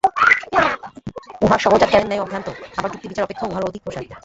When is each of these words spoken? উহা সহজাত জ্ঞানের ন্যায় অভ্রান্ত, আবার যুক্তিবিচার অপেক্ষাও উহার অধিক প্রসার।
উহা 1.41 1.57
সহজাত 1.57 1.89
জ্ঞানের 1.89 2.09
ন্যায় 2.09 2.23
অভ্রান্ত, 2.23 2.47
আবার 2.77 2.91
যুক্তিবিচার 2.93 3.25
অপেক্ষাও 3.25 3.49
উহার 3.51 3.67
অধিক 3.69 3.81
প্রসার। 3.83 4.03